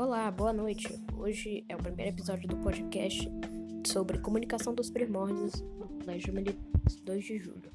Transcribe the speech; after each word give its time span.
Olá, 0.00 0.30
boa 0.30 0.50
noite. 0.50 0.88
Hoje 1.14 1.62
é 1.68 1.76
o 1.76 1.78
primeiro 1.78 2.10
episódio 2.10 2.48
do 2.48 2.56
podcast 2.56 3.30
sobre 3.86 4.16
comunicação 4.16 4.74
dos 4.74 4.88
primórdios 4.88 5.60
no 5.78 5.88
Colégio 5.88 6.32
Militar 6.32 6.64
2 7.04 7.22
de 7.22 7.38
Julho. 7.38 7.70